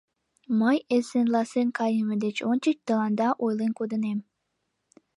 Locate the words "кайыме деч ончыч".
1.77-2.77